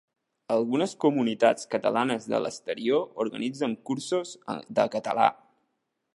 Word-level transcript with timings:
Algunes 0.53 0.95
comunitats 1.03 1.67
catalanes 1.75 2.25
de 2.35 2.39
l'exterior 2.47 3.07
organitzen 3.25 3.77
cursos 3.91 4.35
de 4.81 4.89
català. 4.99 5.31